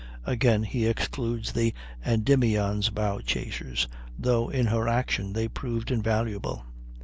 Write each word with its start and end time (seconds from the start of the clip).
Again, 0.25 0.63
he 0.63 0.87
excludes 0.87 1.51
the 1.51 1.75
Endymion's 2.03 2.89
bow 2.89 3.19
chasers, 3.19 3.87
though 4.17 4.49
in 4.49 4.65
her 4.65 4.87
action 4.87 5.33
they 5.33 5.47
proved 5.47 5.91
invaluable. 5.91 6.65